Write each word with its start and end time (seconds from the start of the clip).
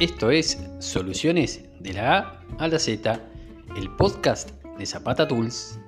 Esto 0.00 0.30
es 0.30 0.56
Soluciones 0.78 1.60
de 1.80 1.92
la 1.94 2.18
A 2.18 2.44
a 2.60 2.68
la 2.68 2.78
Z, 2.78 3.20
el 3.76 3.90
podcast 3.96 4.50
de 4.78 4.86
Zapata 4.86 5.26
Tools. 5.26 5.80